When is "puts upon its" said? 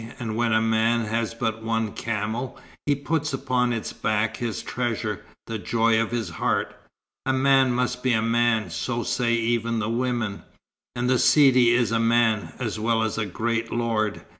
2.95-3.93